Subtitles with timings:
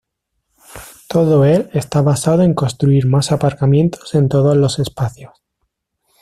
[1.07, 5.43] todo él está basado en construir más aparcamientos en todos los espacios